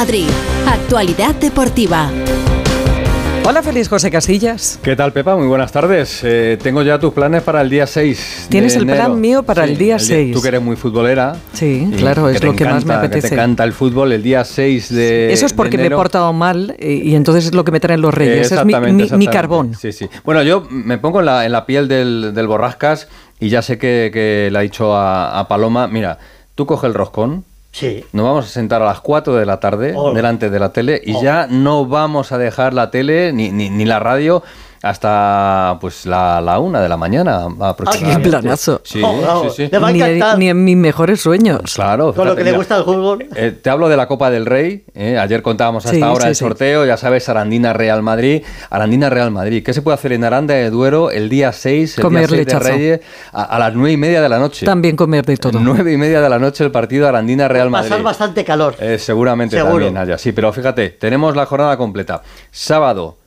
Madrid. 0.00 0.30
Actualidad 0.66 1.34
deportiva. 1.34 2.10
Hola, 3.44 3.62
feliz 3.62 3.86
José 3.86 4.10
Casillas. 4.10 4.80
¿Qué 4.82 4.96
tal, 4.96 5.12
Pepa? 5.12 5.36
Muy 5.36 5.46
buenas 5.46 5.72
tardes. 5.72 6.20
Eh, 6.24 6.56
tengo 6.62 6.80
ya 6.80 6.98
tus 6.98 7.12
planes 7.12 7.42
para 7.42 7.60
el 7.60 7.68
día 7.68 7.86
6. 7.86 8.46
¿Tienes 8.48 8.76
el 8.76 8.86
plan 8.86 9.20
mío 9.20 9.42
para 9.42 9.64
el 9.64 9.76
día 9.76 9.98
6? 9.98 10.34
Tú 10.34 10.40
que 10.40 10.48
eres 10.48 10.62
muy 10.62 10.76
futbolera. 10.76 11.36
Sí, 11.52 11.86
claro, 11.98 12.30
es 12.30 12.42
lo 12.42 12.56
que 12.56 12.64
más 12.64 12.86
me 12.86 12.94
apetece. 12.94 13.20
Que 13.20 13.28
te 13.28 13.34
encanta 13.34 13.62
el 13.62 13.74
fútbol 13.74 14.12
el 14.12 14.22
día 14.22 14.42
6 14.42 14.88
de. 14.88 15.34
Eso 15.34 15.44
es 15.44 15.52
porque 15.52 15.76
me 15.76 15.88
he 15.88 15.90
portado 15.90 16.32
mal 16.32 16.74
eh, 16.78 17.02
y, 17.04 17.14
entonces 17.14 17.44
es 17.44 17.54
lo 17.54 17.66
que 17.66 17.72
me 17.72 17.78
traen 17.78 18.00
los 18.00 18.14
reyes. 18.14 18.50
es 18.50 18.64
mi, 18.64 19.26
carbón. 19.26 19.74
Sí, 19.74 19.92
sí. 19.92 20.08
Bueno, 20.24 20.42
yo 20.42 20.66
me 20.70 20.96
pongo 20.96 21.20
en 21.20 21.52
la, 21.52 21.66
piel 21.66 21.88
del, 21.88 22.46
Borrascas 22.46 23.06
y 23.38 23.50
ya 23.50 23.60
sé 23.60 23.76
que, 23.76 24.48
le 24.50 24.58
ha 24.58 24.62
dicho 24.62 24.96
a 24.96 25.46
Paloma: 25.46 25.88
mira, 25.88 26.18
tú 26.54 26.64
coge 26.64 26.86
el 26.86 26.94
roscón 26.94 27.44
Sí. 27.72 28.04
Nos 28.12 28.26
vamos 28.26 28.46
a 28.46 28.48
sentar 28.48 28.82
a 28.82 28.86
las 28.86 29.00
4 29.00 29.34
de 29.36 29.46
la 29.46 29.60
tarde 29.60 29.94
delante 30.14 30.50
de 30.50 30.58
la 30.58 30.72
tele 30.72 31.00
y 31.04 31.20
ya 31.22 31.46
no 31.48 31.86
vamos 31.86 32.32
a 32.32 32.38
dejar 32.38 32.74
la 32.74 32.90
tele 32.90 33.32
ni, 33.32 33.50
ni, 33.50 33.70
ni 33.70 33.84
la 33.84 34.00
radio 34.00 34.42
hasta 34.82 35.76
pues 35.80 36.06
la, 36.06 36.40
la 36.40 36.58
una 36.58 36.80
de 36.80 36.88
la 36.88 36.96
mañana 36.96 37.46
aproximadamente. 37.60 38.30
¡Qué 38.30 38.30
planazo! 38.30 38.80
Sí, 38.82 39.02
oh, 39.04 39.50
sí, 39.50 39.68
sí. 39.68 39.76
Ni, 40.38 40.48
en 40.48 40.64
mis 40.64 40.76
mejores 40.76 41.20
sueños. 41.20 41.74
Claro. 41.74 42.14
Con 42.14 42.26
lo 42.26 42.34
que 42.34 42.44
le 42.44 42.52
gusta 42.52 42.78
el 42.78 42.84
fútbol. 42.84 43.26
Eh, 43.36 43.52
te 43.60 43.68
hablo 43.68 43.88
de 43.88 43.96
la 43.96 44.08
Copa 44.08 44.30
del 44.30 44.46
Rey. 44.46 44.84
Eh. 44.94 45.18
Ayer 45.18 45.42
contábamos 45.42 45.84
hasta 45.84 46.06
ahora 46.06 46.28
el 46.28 46.34
sorteo. 46.34 46.86
Ya 46.86 46.96
sabes, 46.96 47.28
Arandina 47.28 47.72
Real 47.74 48.02
Madrid. 48.02 48.42
Arandina 48.70 49.10
Real 49.10 49.30
Madrid. 49.30 49.62
¿Qué 49.62 49.74
se 49.74 49.82
puede 49.82 49.96
hacer 49.96 50.12
en 50.12 50.24
Aranda 50.24 50.54
de 50.54 50.70
Duero 50.70 51.10
el 51.10 51.28
día 51.28 51.52
6, 51.52 51.98
el 51.98 52.02
comer 52.02 52.30
día 52.30 52.44
6 52.44 52.46
de 52.46 52.58
Reyes, 52.58 53.00
a, 53.32 53.58
las 53.58 53.74
nueve 53.74 53.92
y 53.92 53.96
media 53.98 54.22
de 54.22 54.28
la 54.28 54.38
noche? 54.38 54.64
También 54.64 54.96
comer 54.96 55.26
de 55.26 55.36
todo. 55.36 55.58
Nueve 55.60 55.92
y 55.92 55.98
media 55.98 56.22
de 56.22 56.28
la 56.28 56.38
noche 56.38 56.64
el 56.64 56.70
partido 56.70 57.06
Arandina 57.06 57.48
Real 57.48 57.68
Madrid. 57.68 57.90
Pasar 57.90 58.02
bastante 58.02 58.44
calor. 58.44 58.76
Eh, 58.80 58.98
seguramente 58.98 59.56
también 59.56 59.96
haya. 59.96 60.16
Sí, 60.16 60.32
pero 60.32 60.52
fíjate, 60.52 60.90
tenemos 60.90 61.36
la 61.36 61.44
jornada 61.44 61.76
completa. 61.76 62.22
Sábado, 62.50 63.18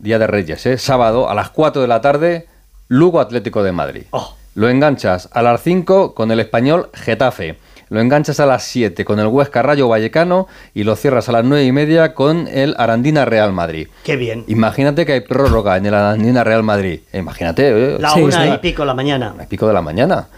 Día 0.00 0.18
de 0.18 0.26
Reyes, 0.26 0.64
¿eh? 0.64 0.78
sábado 0.78 1.28
a 1.28 1.34
las 1.34 1.50
4 1.50 1.82
de 1.82 1.88
la 1.88 2.00
tarde, 2.00 2.46
Lugo 2.88 3.20
Atlético 3.20 3.62
de 3.62 3.72
Madrid. 3.72 4.04
Oh. 4.10 4.34
Lo 4.54 4.70
enganchas 4.70 5.28
a 5.32 5.42
las 5.42 5.62
5 5.62 6.14
con 6.14 6.30
el 6.30 6.40
español 6.40 6.88
Getafe. 6.94 7.56
Lo 7.90 8.00
enganchas 8.00 8.40
a 8.40 8.46
las 8.46 8.62
7 8.62 9.04
con 9.04 9.18
el 9.20 9.26
Huesca 9.26 9.60
Rayo 9.62 9.88
Vallecano 9.88 10.46
y 10.74 10.84
lo 10.84 10.96
cierras 10.96 11.28
a 11.28 11.32
las 11.32 11.44
9 11.44 11.64
y 11.64 11.72
media 11.72 12.14
con 12.14 12.48
el 12.48 12.74
Arandina 12.78 13.26
Real 13.26 13.52
Madrid. 13.52 13.88
Qué 14.04 14.16
bien. 14.16 14.44
Imagínate 14.46 15.04
que 15.04 15.12
hay 15.12 15.20
prórroga 15.20 15.76
en 15.76 15.86
el 15.86 15.94
Arandina 15.94 16.44
Real 16.44 16.62
Madrid. 16.62 17.00
Imagínate. 17.12 17.68
¿eh? 17.68 17.98
La 18.00 18.14
una 18.14 18.54
y 18.54 18.58
pico 18.58 18.82
de 18.82 18.86
la 18.86 18.94
mañana. 18.94 19.34
y 19.42 19.46
pico 19.46 19.66
de 19.66 19.74
la 19.74 19.82
mañana. 19.82 20.28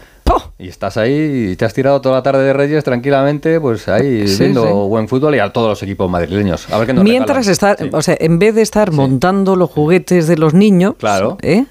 Y 0.63 0.69
estás 0.69 0.95
ahí 0.95 1.49
y 1.51 1.55
te 1.57 1.65
has 1.65 1.73
tirado 1.73 1.99
toda 1.99 2.15
la 2.15 2.23
tarde 2.23 2.45
de 2.45 2.53
Reyes 2.53 2.85
tranquilamente, 2.85 3.59
pues 3.59 3.89
ahí 3.89 4.23
viendo 4.39 4.87
buen 4.87 5.09
fútbol 5.09 5.35
y 5.35 5.39
a 5.39 5.51
todos 5.51 5.67
los 5.67 5.83
equipos 5.83 6.09
madrileños. 6.09 6.71
A 6.71 6.77
ver 6.79 6.93
Mientras 6.93 7.47
está, 7.47 7.75
o 7.91 8.01
sea, 8.01 8.15
en 8.17 8.39
vez 8.39 8.55
de 8.55 8.61
estar 8.61 8.93
montando 8.93 9.57
los 9.57 9.69
juguetes 9.69 10.25
de 10.25 10.37
los 10.37 10.53
niños, 10.53 10.95
claro. 10.97 11.37
¿eh? 11.41 11.65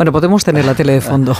Bueno, 0.00 0.12
podemos 0.12 0.42
tener 0.42 0.64
la 0.64 0.74
tele 0.74 0.94
de 0.94 1.02
fondo. 1.02 1.36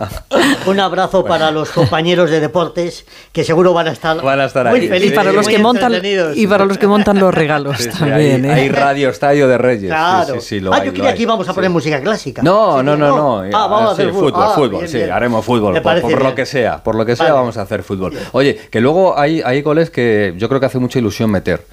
Un 0.66 0.80
abrazo 0.80 1.22
para 1.22 1.50
los 1.50 1.68
compañeros 1.68 2.30
de 2.30 2.40
deportes 2.40 3.04
que 3.30 3.44
seguro 3.44 3.74
van 3.74 3.88
a 3.88 3.92
estar, 3.92 4.22
van 4.22 4.40
a 4.40 4.46
estar 4.46 4.70
muy 4.70 4.88
felices 4.88 5.12
y 5.12 5.14
para 5.14 5.32
los 5.32 5.46
que 5.46 5.58
montan 5.58 5.92
y 6.34 6.46
para 6.46 6.64
los 6.64 6.78
que 6.78 6.86
montan 6.86 7.18
los 7.18 7.34
regalos 7.34 7.90
también. 7.98 8.46
hay, 8.46 8.68
¿eh? 8.68 8.72
radio 8.72 9.10
estadio 9.10 9.46
de 9.46 9.58
Reyes. 9.58 9.90
Claro. 9.90 10.36
ah, 10.72 10.82
yo 10.82 10.94
creía 10.94 11.14
que 11.14 11.24
íbamos 11.24 11.46
a 11.46 11.52
poner 11.52 11.68
música 11.68 12.00
clásica. 12.00 12.40
No, 12.40 12.82
no, 12.82 12.96
no, 12.96 13.08
no. 13.08 13.38
Ah, 13.52 13.66
vamos 13.66 13.90
a 13.90 13.92
hacer 13.92 14.10
fútbol, 14.12 14.54
fútbol, 14.54 14.84
ah, 14.84 14.88
sí, 14.88 15.02
haremos 15.02 15.44
fútbol 15.44 15.82
por, 15.82 16.22
lo 16.22 16.34
que 16.34 16.46
sea, 16.46 16.82
por 16.82 16.94
lo 16.94 17.04
que 17.04 17.16
sea 17.16 17.34
vamos 17.34 17.58
a 17.58 17.62
hacer 17.62 17.82
fútbol. 17.82 18.16
Oye, 18.32 18.58
que 18.70 18.80
luego 18.80 19.18
hay 19.18 19.42
hay 19.44 19.60
goles 19.60 19.90
que 19.90 20.32
yo 20.38 20.48
creo 20.48 20.58
que 20.58 20.64
hace 20.64 20.78
mucha 20.78 20.98
ilusión 20.98 21.30
meter. 21.30 21.66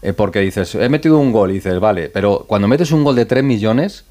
Eh, 0.00 0.12
porque 0.12 0.38
dices, 0.38 0.76
he 0.76 0.88
metido 0.88 1.18
un 1.18 1.32
gol 1.32 1.50
y 1.50 1.54
dices, 1.54 1.80
vale, 1.80 2.08
pero 2.08 2.44
cuando 2.46 2.68
metes 2.68 2.92
un 2.92 3.02
gol 3.02 3.16
de 3.16 3.24
3 3.24 3.42
millones, 3.42 4.04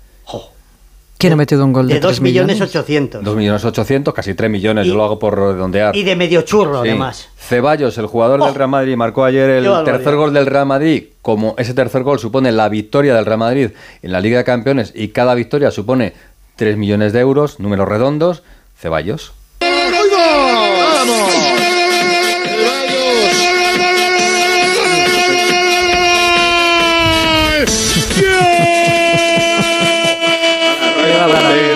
¿Quién 1.22 1.34
ha 1.34 1.36
metido 1.36 1.64
un 1.64 1.72
gol 1.72 1.88
de, 1.88 1.94
de 1.94 2.00
2 2.00 2.20
millones 2.20 2.60
800? 2.60 3.24
2 3.24 3.36
millones 3.36 3.64
800, 3.64 4.12
casi 4.12 4.34
3 4.34 4.50
millones, 4.50 4.88
yo 4.88 4.96
lo 4.96 5.04
hago 5.04 5.20
por 5.20 5.38
redondear. 5.38 5.96
Y 5.96 6.02
de 6.02 6.16
medio 6.16 6.42
churro, 6.42 6.80
además. 6.80 7.30
Ceballos, 7.38 7.96
el 8.00 8.08
jugador 8.08 8.40
del 8.40 8.50
oh. 8.50 8.54
Real 8.56 8.70
Madrid, 8.70 8.96
marcó 8.96 9.24
ayer 9.24 9.48
el 9.52 9.70
tercer 9.86 10.16
gol 10.16 10.34
del 10.34 10.48
Real 10.48 10.66
Madrid. 10.66 11.10
Como 11.22 11.54
ese 11.60 11.76
tercer 11.76 12.02
gol 12.02 12.18
supone 12.18 12.52
la 12.52 12.70
victoria 12.70 13.14
del 13.14 13.28
Real 13.28 13.38
Madrid 13.38 13.70
en 14.02 14.12
la 14.12 14.20
Liga 14.20 14.40
de 14.40 14.46
Campeones 14.46 14.94
y 14.96 15.10
cada 15.10 15.36
victoria 15.36 15.70
supone 15.70 16.14
3 16.56 16.76
millones 16.78 17.14
de 17.14 17.20
euros, 17.20 17.60
números 17.60 17.88
redondos, 17.88 18.42
Ceballos. 18.76 19.34
¡Vamos! 19.60 20.02
la 31.28 31.42
la 31.42 31.42
la. 31.42 31.71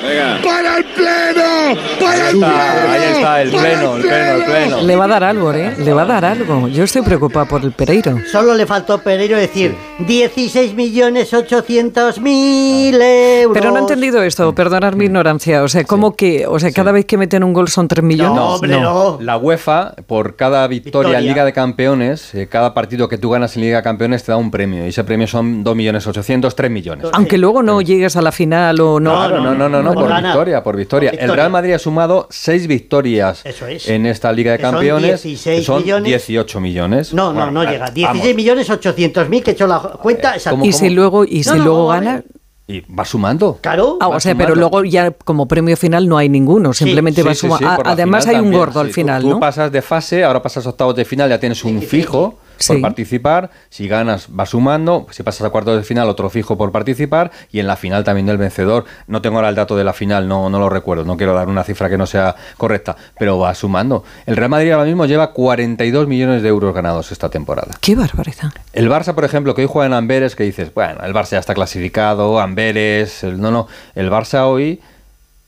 Para 0.00 0.78
el 0.78 0.84
pleno, 0.84 1.80
para 2.00 2.30
el 2.30 2.36
pleno. 2.36 2.46
Ahí 2.46 3.02
está, 3.12 3.42
el 3.42 3.50
pleno, 3.50 3.96
el 3.96 4.02
pleno, 4.02 4.32
el 4.34 4.44
pleno. 4.44 4.80
Le 4.82 4.96
va 4.96 5.04
a 5.04 5.08
dar 5.08 5.24
algo, 5.24 5.52
¿eh? 5.52 5.74
Le 5.78 5.92
va 5.92 6.02
a 6.02 6.06
dar 6.06 6.24
algo. 6.24 6.68
Yo 6.68 6.84
estoy 6.84 7.02
preocupado 7.02 7.46
por 7.46 7.62
el 7.62 7.72
Pereiro. 7.72 8.16
Solo 8.30 8.54
le 8.54 8.66
faltó 8.66 8.98
Pereiro 8.98 9.36
decir 9.36 9.74
16 10.06 10.74
millones 10.74 11.32
800 11.32 12.20
mil 12.20 13.00
euros. 13.00 13.58
Pero 13.58 13.70
no 13.70 13.78
he 13.78 13.80
entendido 13.80 14.22
esto, 14.22 14.54
perdonar 14.54 14.96
mi 14.96 15.04
ignorancia. 15.04 15.62
O 15.62 15.68
sea, 15.68 15.84
¿cómo 15.84 16.16
que, 16.16 16.46
o 16.46 16.58
sea, 16.58 16.72
cada 16.72 16.92
vez 16.92 17.04
que 17.04 17.16
meten 17.16 17.44
un 17.44 17.52
gol 17.52 17.68
son 17.68 17.88
3 17.88 18.02
millones? 18.02 18.34
No, 18.34 18.54
hombre, 18.54 18.80
no. 18.80 19.18
La 19.20 19.36
UEFA, 19.36 19.94
por 20.06 20.36
cada 20.36 20.66
victoria, 20.66 21.18
en 21.18 21.26
Liga 21.26 21.44
de 21.44 21.52
Campeones, 21.52 22.34
eh, 22.34 22.48
cada 22.48 22.74
partido 22.74 23.08
que 23.08 23.18
tú 23.18 23.30
ganas 23.30 23.56
en 23.56 23.62
Liga 23.62 23.78
de 23.78 23.82
Campeones 23.82 24.24
te 24.24 24.32
da 24.32 24.36
un 24.36 24.50
premio. 24.50 24.84
Y 24.84 24.88
ese 24.88 25.04
premio 25.04 25.26
son 25.26 25.62
2 25.62 25.76
millones 25.76 26.06
800, 26.06 26.54
3 26.54 26.70
millones. 26.70 27.06
Aunque 27.12 27.38
luego 27.38 27.62
no 27.62 27.80
llegues 27.80 28.16
a 28.16 28.22
la 28.22 28.32
final 28.32 28.80
o 28.80 29.00
no. 29.00 29.28
no, 29.28 29.54
no, 29.54 29.68
no, 29.68 29.82
no, 29.82 29.89
por, 29.94 30.22
victoria, 30.22 30.62
por 30.62 30.76
victoria, 30.76 31.10
El 31.10 31.32
Real 31.32 31.50
Madrid 31.50 31.72
ha 31.72 31.78
sumado 31.78 32.26
6 32.30 32.66
victorias 32.66 33.42
en 33.86 34.06
esta 34.06 34.32
Liga 34.32 34.52
de 34.52 34.58
Campeones. 34.58 35.20
Son, 35.20 35.30
16 35.30 35.64
son 35.66 35.82
millones. 35.82 36.08
18 36.08 36.60
millones. 36.60 37.14
No, 37.14 37.32
no, 37.32 37.50
no 37.50 37.64
llega. 37.64 37.90
16 37.90 38.34
millones 38.36 38.70
800 38.70 39.28
mil 39.28 39.42
que 39.42 39.50
he 39.50 39.54
hecho 39.54 39.66
la 39.66 39.78
cuenta. 39.78 40.34
¿Y 40.62 40.72
si 40.72 40.90
luego, 40.90 41.24
y 41.24 41.44
si 41.44 41.56
luego 41.58 41.88
gana? 41.88 42.22
Y 42.66 42.82
va 42.82 43.04
sumando. 43.04 43.58
Claro. 43.60 43.98
Ah, 44.00 44.08
o 44.08 44.20
sea, 44.20 44.36
pero 44.36 44.54
luego 44.54 44.84
ya 44.84 45.10
como 45.10 45.48
premio 45.48 45.76
final 45.76 46.08
no 46.08 46.16
hay 46.16 46.28
ninguno, 46.28 46.72
simplemente 46.72 47.22
va 47.22 47.34
sumando. 47.34 47.68
Además 47.84 48.26
hay 48.28 48.36
un 48.36 48.52
gordo 48.52 48.80
al 48.80 48.90
final, 48.90 49.22
tú, 49.22 49.28
¿no? 49.28 49.34
Tú 49.34 49.40
pasas 49.40 49.72
de 49.72 49.82
fase, 49.82 50.22
ahora 50.22 50.40
pasas 50.40 50.66
a 50.66 50.70
octavos 50.70 50.94
de 50.94 51.04
final, 51.04 51.28
ya 51.28 51.40
tienes 51.40 51.64
un 51.64 51.82
fijo 51.82 52.38
por 52.66 52.80
participar. 52.80 53.50
Si 53.68 53.88
ganas, 53.88 54.28
va 54.28 54.46
sumando. 54.46 55.06
Si 55.10 55.22
pasas 55.22 55.46
a 55.46 55.50
cuartos 55.50 55.76
de 55.76 55.82
final, 55.82 56.08
otro 56.08 56.30
fijo 56.30 56.56
por 56.56 56.72
participar. 56.72 57.30
Y 57.50 57.60
en 57.60 57.66
la 57.66 57.76
final 57.76 58.04
también 58.04 58.26
del 58.26 58.38
vencedor. 58.38 58.84
No 59.06 59.22
tengo 59.22 59.36
ahora 59.36 59.48
el 59.48 59.54
dato 59.54 59.76
de 59.76 59.84
la 59.84 59.92
final, 59.92 60.28
no, 60.28 60.50
no 60.50 60.58
lo 60.58 60.68
recuerdo. 60.68 61.04
No 61.04 61.16
quiero 61.16 61.34
dar 61.34 61.48
una 61.48 61.64
cifra 61.64 61.88
que 61.88 61.98
no 61.98 62.06
sea 62.06 62.34
correcta, 62.56 62.96
pero 63.18 63.38
va 63.38 63.54
sumando. 63.54 64.04
El 64.26 64.36
Real 64.36 64.50
Madrid 64.50 64.72
ahora 64.72 64.84
mismo 64.84 65.06
lleva 65.06 65.32
42 65.32 66.06
millones 66.06 66.42
de 66.42 66.48
euros 66.48 66.74
ganados 66.74 67.12
esta 67.12 67.28
temporada. 67.28 67.74
¡Qué 67.80 67.94
barbaridad! 67.94 68.52
El 68.72 68.90
Barça, 68.90 69.14
por 69.14 69.24
ejemplo, 69.24 69.54
que 69.54 69.62
hoy 69.62 69.68
juega 69.70 69.86
en 69.86 69.94
Amberes, 69.94 70.36
que 70.36 70.44
dices, 70.44 70.72
bueno, 70.74 71.00
el 71.04 71.12
Barça 71.12 71.30
ya 71.30 71.38
está 71.38 71.54
clasificado, 71.54 72.40
Amberes. 72.40 73.24
no, 73.24 73.50
no. 73.50 73.68
El 73.94 74.10
Barça 74.10 74.46
hoy 74.46 74.80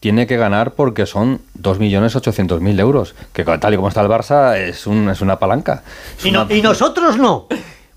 tiene 0.03 0.27
que 0.27 0.37
ganar 0.37 0.73
porque 0.73 1.07
son 1.07 1.41
2.800.000 1.63 2.81
euros, 2.81 3.15
que 3.33 3.45
tal 3.45 3.73
y 3.73 3.77
como 3.77 3.87
está 3.87 4.01
el 4.01 4.09
Barça 4.09 4.59
es, 4.59 4.89
un, 4.89 5.09
es 5.09 5.21
una 5.21 5.39
palanca. 5.39 5.85
y, 6.25 6.33
nosotros 6.61 7.19
no. 7.19 7.47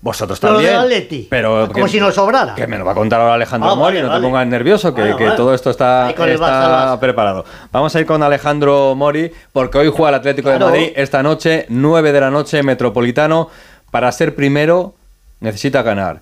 Vosotros 0.00 0.38
también. 0.38 1.26
pero 1.28 1.68
como 1.72 1.88
si 1.88 1.98
nos 1.98 2.14
sobrara. 2.14 2.54
Que 2.54 2.68
me 2.68 2.78
lo 2.78 2.84
va 2.84 2.92
a 2.92 2.94
contar 2.94 3.20
ahora 3.20 3.34
Alejandro 3.34 3.70
ah, 3.70 3.74
Mori, 3.74 4.00
no 4.00 4.14
te 4.14 4.22
pongas 4.22 4.46
nervioso, 4.46 4.94
que, 4.94 5.32
todo 5.36 5.52
esto 5.52 5.70
está, 5.70 6.10
está 6.10 6.96
preparado. 7.00 7.44
Vamos 7.72 7.96
a 7.96 7.98
ir 7.98 8.06
con 8.06 8.22
Alejandro 8.22 8.94
Mori, 8.94 9.32
porque 9.52 9.78
hoy 9.78 9.88
juega 9.92 10.10
el 10.10 10.14
Atlético 10.14 10.50
de 10.50 10.60
Madrid 10.60 10.92
esta 10.94 11.24
noche, 11.24 11.66
9 11.70 12.12
de 12.12 12.20
la 12.20 12.30
noche, 12.30 12.62
Metropolitano. 12.62 13.50
Para 13.90 14.12
ser 14.12 14.36
primero, 14.36 14.94
necesita 15.40 15.82
ganar. 15.82 16.20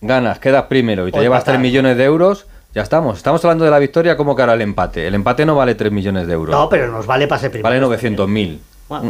Ganas, 0.00 0.38
quedas 0.38 0.66
primero 0.66 1.08
y 1.08 1.10
te 1.10 1.18
llevas 1.18 1.42
3 1.42 1.58
millones 1.58 1.96
de 1.96 2.04
euros 2.04 2.46
ya 2.76 2.82
estamos. 2.82 3.16
Estamos 3.16 3.42
hablando 3.42 3.64
de 3.64 3.70
la 3.70 3.78
victoria 3.78 4.18
como 4.18 4.36
que 4.36 4.42
ahora 4.42 4.52
el 4.52 4.60
empate. 4.60 5.06
El 5.06 5.14
empate 5.14 5.46
no 5.46 5.56
vale 5.56 5.74
3 5.74 5.90
millones 5.90 6.26
de 6.26 6.34
euros. 6.34 6.54
No, 6.54 6.68
pero 6.68 6.88
nos 6.88 7.06
vale 7.06 7.26
pase 7.26 7.48
primero. 7.48 7.88
Vale 7.88 7.98
900.000. 7.98 8.58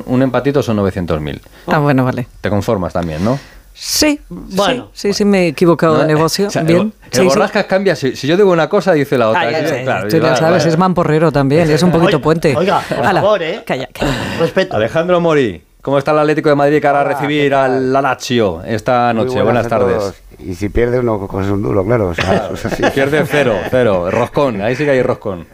Un, 0.06 0.22
empatito 0.22 0.62
son 0.62 0.76
900.000. 0.76 1.40
Ah, 1.66 1.80
bueno, 1.80 2.04
vale. 2.04 2.28
Te 2.40 2.48
conformas 2.48 2.92
también, 2.92 3.24
¿no? 3.24 3.40
Sí, 3.74 4.20
bueno, 4.28 4.90
sí, 4.92 5.12
sí, 5.12 5.24
me 5.24 5.46
he 5.46 5.48
equivocado 5.48 5.98
de 5.98 6.06
negocio. 6.06 6.48
Bien. 6.62 6.92
El, 7.10 7.24
borrascas 7.24 7.64
cambia. 7.64 7.96
Si, 7.96 8.12
yo 8.14 8.36
digo 8.36 8.52
una 8.52 8.68
cosa, 8.68 8.92
dice 8.92 9.18
la 9.18 9.30
otra. 9.30 9.50
claro, 9.82 10.08
tú 10.08 10.16
ya 10.16 10.36
sabes, 10.36 10.64
es 10.64 10.78
mamporrero 10.78 11.32
también, 11.32 11.68
es 11.68 11.82
un 11.82 11.90
poquito 11.90 12.20
puente. 12.20 12.54
Oiga, 12.56 12.80
por 12.88 13.04
favor, 13.04 13.42
¿eh? 13.42 13.64
Calla, 13.66 13.88
calla. 13.92 14.14
Respeto. 14.38 14.76
Alejandro 14.76 15.20
Mori, 15.20 15.60
¿cómo 15.86 15.98
está 15.98 16.10
el 16.10 16.18
Atlético 16.18 16.48
de 16.48 16.56
Madrid 16.56 16.80
que 16.80 16.88
hará 16.88 17.04
recibir 17.04 17.54
al 17.54 17.92
Lazio 17.92 18.60
esta 18.64 19.12
noche? 19.12 19.40
Buenas, 19.40 19.68
tardes. 19.68 20.20
Y 20.40 20.56
si 20.56 20.68
pierde 20.68 20.98
uno 20.98 21.28
coge 21.28 21.48
un 21.48 21.62
duro, 21.62 21.84
claro. 21.84 22.10
O 22.10 22.90
pierde 22.92 23.24
cero, 23.24 23.54
cero. 23.70 24.10
Roscón, 24.10 24.62
ahí 24.62 24.74
sí 24.74 24.84
que 24.84 24.90
hay 24.90 25.02
roscón. 25.02 25.46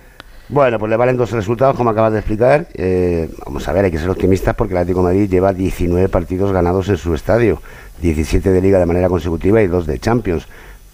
Bueno, 0.48 0.78
pues 0.78 0.88
le 0.88 0.96
valen 0.96 1.18
dos 1.18 1.32
resultados, 1.32 1.76
como 1.76 1.90
acabas 1.90 2.14
de 2.14 2.20
explicar. 2.20 2.66
Eh, 2.72 3.28
vamos 3.44 3.68
a 3.68 3.74
ver, 3.74 3.84
hay 3.84 3.90
que 3.90 3.98
ser 3.98 4.08
optimistas 4.08 4.54
porque 4.54 4.72
el 4.72 4.78
Atlético 4.78 5.00
de 5.00 5.12
Madrid 5.12 5.28
lleva 5.30 5.52
19 5.52 6.08
partidos 6.08 6.50
ganados 6.50 6.88
en 6.88 6.96
su 6.96 7.12
estadio, 7.14 7.60
17 8.00 8.52
de 8.52 8.60
Liga 8.62 8.78
de 8.78 8.86
manera 8.86 9.10
consecutiva 9.10 9.60
y 9.60 9.66
2 9.66 9.86
de 9.86 9.98
Champions. 9.98 10.46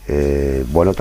Eh, 0.08 0.64
bueno, 0.72 0.92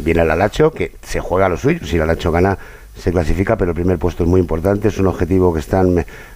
viene 0.00 0.22
el 0.22 0.30
Alacho, 0.30 0.70
que 0.70 0.92
se 1.02 1.20
juega 1.20 1.44
a 1.44 1.48
lo 1.50 1.58
suyo. 1.58 1.84
Si 1.84 1.96
el 1.96 2.02
Alacho 2.02 2.32
gana, 2.32 2.56
se 2.96 3.10
clasifica, 3.10 3.56
pero 3.56 3.70
el 3.70 3.74
primer 3.74 3.98
puesto 3.98 4.22
es 4.22 4.28
muy 4.28 4.40
importante. 4.40 4.88
Es 4.88 4.98
un 4.98 5.06
objetivo 5.06 5.52
que 5.52 5.60
está 5.60 5.84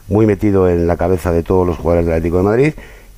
muy 0.09 0.27
metido 0.27 0.69
en 0.69 0.87
la 0.87 0.97
cabeza 0.97 1.33
de 1.33 1.43
todos 1.43 1.67
los 1.67 1.77
jugadores 1.77 2.07
del 2.07 2.15
Atlético 2.15 2.39
de 2.39 2.43
Madrid. 2.43 2.73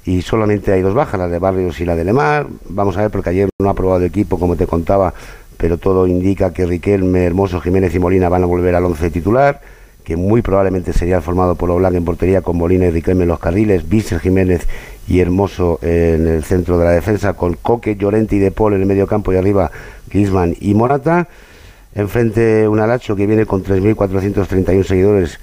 Y 0.05 0.23
solamente 0.23 0.73
hay 0.73 0.81
dos 0.81 0.95
bajas, 0.95 1.21
la 1.21 1.29
de 1.29 1.39
Barrios 1.39 1.81
y 1.81 1.85
la 1.85 1.95
de 1.95 2.05
Lemar. 2.05 2.47
Vamos 2.69 2.97
a 2.97 3.03
ver, 3.03 3.11
porque 3.11 3.31
ayer 3.31 3.49
no 3.59 3.69
ha 3.69 3.73
aprobado 3.73 4.01
el 4.01 4.07
equipo, 4.07 4.39
como 4.39 4.57
te 4.57 4.67
contaba, 4.67 5.13
pero 5.57 5.77
todo 5.77 6.07
indica 6.07 6.53
que 6.53 6.65
Riquelme, 6.65 7.25
Hermoso, 7.25 7.61
Jiménez 7.61 7.95
y 7.95 7.99
Molina 7.99 8.29
van 8.29 8.45
a 8.45 8.47
volver 8.47 8.75
al 8.75 8.85
once 8.85 9.11
titular, 9.11 9.61
que 10.05 10.17
muy 10.17 10.41
probablemente 10.41 10.95
sería 10.95 11.21
formado 11.21 11.57
por 11.57 11.71
Oblak 11.71 11.95
en 11.95 12.05
portería 12.05 12.41
con 12.41 12.57
Molina 12.57 12.87
y 12.87 12.91
Riquelme 12.91 13.25
en 13.25 13.29
los 13.29 13.39
carriles, 13.39 13.89
Vícer, 13.89 14.21
Jiménez 14.21 14.67
y 15.07 15.21
Hermoso 15.21 15.79
en 15.83 16.27
el 16.27 16.45
centro 16.45 16.79
de 16.79 16.87
la 16.87 16.93
defensa, 16.93 17.35
con 17.35 17.55
Coque, 17.55 17.97
Llorente 17.97 18.37
y 18.37 18.39
De 18.39 18.51
Paul 18.51 18.75
en 18.75 18.81
el 18.81 18.87
medio 18.87 19.07
campo 19.07 19.33
y 19.33 19.37
arriba 19.37 19.71
Griezmann 20.11 20.57
y 20.61 20.73
Morata. 20.75 21.29
Enfrente 21.95 22.69
un 22.69 22.81
Alacho 22.81 23.17
que 23.17 23.27
viene 23.27 23.47
con 23.47 23.65
3.431 23.65 24.85
seguidores, 24.85 25.39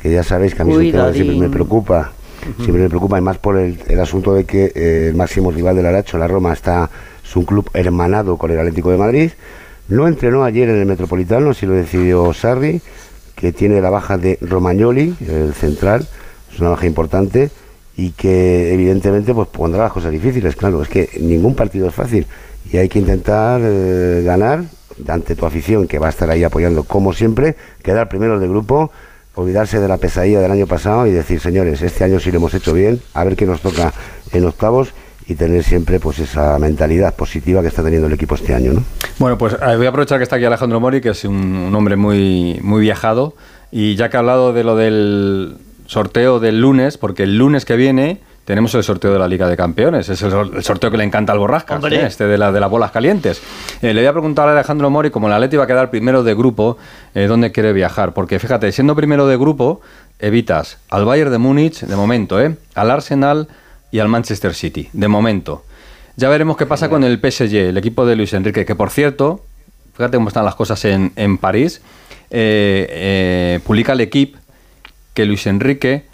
que 0.00 0.10
ya 0.12 0.22
sabéis 0.22 0.54
que 0.54 0.62
a 0.62 0.64
mí 0.64 0.74
siempre 0.90 1.24
me 1.36 1.48
preocupa, 1.48 2.12
siempre 2.56 2.82
me 2.82 2.88
preocupa, 2.88 3.18
y 3.18 3.20
más 3.20 3.38
por 3.38 3.58
el, 3.58 4.00
asunto 4.00 4.34
de 4.34 4.44
que 4.44 4.72
eh, 4.74 5.08
el 5.08 5.14
máximo 5.14 5.50
rival 5.50 5.76
del 5.76 5.86
Alacho, 5.86 6.16
la 6.18 6.28
Roma, 6.28 6.52
está 6.52 6.88
es 7.28 7.36
un 7.36 7.44
club 7.44 7.68
hermanado 7.74 8.38
con 8.38 8.50
el 8.50 8.58
Atlético 8.58 8.90
de 8.90 8.96
Madrid. 8.96 9.30
No 9.88 10.08
entrenó 10.08 10.44
ayer 10.44 10.68
en 10.68 10.76
el 10.76 10.86
Metropolitano, 10.86 11.52
si 11.52 11.66
lo 11.66 11.74
decidió 11.74 12.32
Sarri, 12.32 12.80
que 13.34 13.52
tiene 13.52 13.80
la 13.80 13.90
baja 13.90 14.16
de 14.18 14.38
Romagnoli, 14.40 15.14
el 15.28 15.52
central, 15.54 16.06
es 16.52 16.60
una 16.60 16.70
baja 16.70 16.86
importante 16.86 17.50
y 17.96 18.10
que 18.10 18.72
evidentemente 18.72 19.34
pues 19.34 19.48
pondrá 19.48 19.84
las 19.84 19.92
cosas 19.92 20.12
difíciles. 20.12 20.56
Claro, 20.56 20.82
es 20.82 20.88
que 20.88 21.10
ningún 21.20 21.54
partido 21.54 21.88
es 21.88 21.94
fácil 21.94 22.26
y 22.72 22.76
hay 22.76 22.88
que 22.88 22.98
intentar 22.98 23.60
eh, 23.62 24.22
ganar 24.24 24.64
ante 25.06 25.34
tu 25.34 25.46
afición 25.46 25.86
que 25.86 25.98
va 25.98 26.06
a 26.06 26.10
estar 26.10 26.30
ahí 26.30 26.44
apoyando 26.44 26.84
como 26.84 27.12
siempre, 27.12 27.56
quedar 27.82 28.08
primero 28.08 28.38
del 28.38 28.50
grupo, 28.50 28.90
olvidarse 29.34 29.78
de 29.78 29.88
la 29.88 29.98
pesadilla 29.98 30.40
del 30.40 30.50
año 30.50 30.66
pasado 30.66 31.06
y 31.06 31.12
decir, 31.12 31.40
señores, 31.40 31.82
este 31.82 32.04
año 32.04 32.18
sí 32.18 32.30
lo 32.30 32.38
hemos 32.38 32.54
hecho 32.54 32.72
bien, 32.72 33.00
a 33.14 33.24
ver 33.24 33.36
qué 33.36 33.46
nos 33.46 33.60
toca 33.60 33.92
en 34.32 34.44
octavos 34.44 34.92
y 35.28 35.34
tener 35.34 35.62
siempre 35.62 36.00
pues 36.00 36.18
esa 36.18 36.58
mentalidad 36.58 37.14
positiva 37.14 37.60
que 37.60 37.68
está 37.68 37.84
teniendo 37.84 38.06
el 38.06 38.14
equipo 38.14 38.34
este 38.34 38.54
año. 38.54 38.72
¿no? 38.72 38.84
Bueno, 39.18 39.36
pues 39.36 39.54
eh, 39.54 39.76
voy 39.76 39.86
a 39.86 39.90
aprovechar 39.90 40.18
que 40.18 40.24
está 40.24 40.36
aquí 40.36 40.46
Alejandro 40.46 40.80
Mori, 40.80 41.00
que 41.00 41.10
es 41.10 41.24
un, 41.24 41.72
hombre 41.74 41.96
muy, 41.96 42.58
muy 42.62 42.80
viajado, 42.80 43.34
y 43.70 43.94
ya 43.94 44.08
que 44.08 44.16
ha 44.16 44.20
hablado 44.20 44.52
de 44.52 44.64
lo 44.64 44.74
del 44.74 45.58
sorteo 45.86 46.40
del 46.40 46.60
lunes, 46.60 46.96
porque 46.98 47.24
el 47.24 47.36
lunes 47.36 47.64
que 47.64 47.76
viene 47.76 48.20
tenemos 48.48 48.74
el 48.74 48.82
sorteo 48.82 49.12
de 49.12 49.18
la 49.18 49.28
Liga 49.28 49.46
de 49.46 49.58
Campeones. 49.58 50.08
Es 50.08 50.22
el, 50.22 50.32
sorteo 50.62 50.90
que 50.90 50.96
le 50.96 51.04
encanta 51.04 51.34
al 51.34 51.38
Borrascas, 51.38 51.84
¿eh? 51.84 52.06
este 52.06 52.26
de, 52.26 52.38
la, 52.38 52.50
de 52.50 52.58
las 52.58 52.70
bolas 52.70 52.90
calientes. 52.90 53.42
Eh, 53.82 53.92
le 53.92 54.00
voy 54.00 54.06
a 54.06 54.12
preguntar 54.12 54.48
a 54.48 54.52
Alejandro 54.52 54.88
Mori, 54.88 55.10
como 55.10 55.26
el 55.26 55.34
Atleti 55.34 55.58
va 55.58 55.64
a 55.64 55.66
quedar 55.66 55.90
primero 55.90 56.22
de 56.22 56.34
grupo, 56.34 56.78
dónde 57.12 57.52
quiere 57.52 57.74
viajar. 57.74 58.14
Porque 58.14 58.38
fíjate, 58.38 58.72
siendo 58.72 58.96
primero 58.96 59.26
de 59.26 59.36
grupo, 59.36 59.82
evitas 60.18 60.78
al 60.88 61.04
Bayern 61.04 61.30
de 61.30 61.36
Múnich, 61.36 61.80
de 61.80 61.94
momento, 61.94 62.40
¿eh? 62.40 62.56
al 62.74 62.90
Arsenal 62.90 63.48
y 63.90 63.98
al 63.98 64.08
Manchester 64.08 64.54
City, 64.54 64.88
de 64.94 65.08
momento. 65.08 65.64
Ya 66.16 66.30
veremos 66.30 66.56
qué 66.56 66.64
pasa 66.64 66.88
con 66.88 67.04
el 67.04 67.18
PSG, 67.18 67.54
el 67.54 67.76
equipo 67.76 68.06
de 68.06 68.16
Luis 68.16 68.32
Enrique, 68.32 68.64
que 68.64 68.74
por 68.74 68.88
cierto, 68.88 69.44
fíjate 69.92 70.16
cómo 70.16 70.28
están 70.28 70.46
las 70.46 70.54
cosas 70.54 70.82
en, 70.86 71.12
en 71.16 71.36
París, 71.36 71.82
eh, 72.30 72.86
eh, 72.88 73.60
publica 73.66 73.92
el 73.92 74.00
equipo 74.00 74.38
que 75.12 75.26
Luis 75.26 75.46
Enrique 75.46 76.06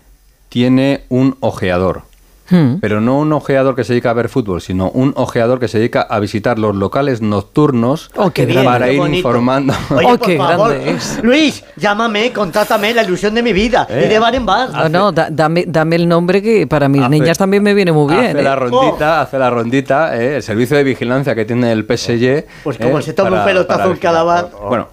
tiene 0.49 1.05
un 1.11 1.37
ojeador. 1.39 2.03
Hmm. 2.51 2.77
Pero 2.81 3.01
no 3.01 3.19
un 3.19 3.33
ojeador 3.33 3.75
que 3.75 3.85
se 3.85 3.95
dedica 3.95 4.11
a 4.11 4.13
ver 4.13 4.29
fútbol, 4.29 4.61
sino 4.61 4.91
un 4.91 5.15
ojeador 5.17 5.59
que 5.59 5.69
se 5.69 5.79
dedica 5.79 6.03
a 6.03 6.19
visitar 6.19 6.59
los 6.59 6.75
locales 6.77 7.23
nocturnos 7.23 8.11
oh, 8.17 8.31
para 8.65 8.93
ir 8.93 9.03
informando. 9.15 9.73
Oye, 9.91 10.07
oh, 10.13 10.19
qué 10.19 10.37
grande 10.37 10.91
es. 10.91 11.21
Luis, 11.23 11.65
llámame, 11.77 12.33
contrátame, 12.33 12.93
la 12.93 13.03
ilusión 13.03 13.35
de 13.35 13.43
mi 13.43 13.53
vida. 13.53 13.87
Y 13.91 14.09
de 14.09 14.19
bar 14.19 14.35
en 14.35 14.45
bar. 14.47 14.69
Ah, 14.73 14.89
no, 14.89 15.13
dame, 15.13 15.65
dame, 15.67 15.97
el 15.97 16.09
nombre 16.09 16.43
que 16.43 16.67
para 16.67 16.89
mis 16.89 17.09
niñas 17.09 17.39
también 17.39 17.63
me 17.63 17.73
viene 17.73 17.93
muy 17.93 18.15
bien. 18.15 18.37
Hace 18.37 18.43
la 18.43 18.53
¿eh? 18.53 18.57
rondita, 18.57 19.21
hace 19.21 19.39
la 19.39 19.51
rondita, 19.51 20.17
¿eh? 20.17 20.37
el 20.37 20.43
servicio 20.43 20.77
de 20.77 20.85
vigilancia 20.85 21.35
que 21.35 21.45
tiene 21.45 21.73
el 21.73 21.85
PSG. 21.85 22.45
Pues 22.63 22.79
como 22.79 22.99
¿eh? 22.99 23.03
se 23.03 23.13
toma 23.15 23.39
un 23.39 23.45
pelotazo 23.45 23.91
en 23.91 23.97
cada 23.97 24.23
bar. 24.23 24.51
Bueno, 24.69 24.89